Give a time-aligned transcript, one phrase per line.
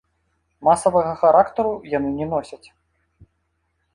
[0.67, 2.67] Масавага характару яны не носяць.